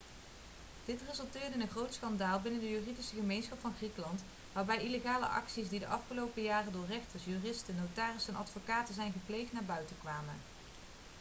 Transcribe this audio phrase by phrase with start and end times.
[0.85, 5.69] dit resulteerde in een groot schandaal binnen de juridische gemeenschap van griekenland waarbij illegale acties
[5.69, 10.35] die de afgelopen jaren door rechters juristen notarissen en advocaten zijn gepleegd naar buiten kwamen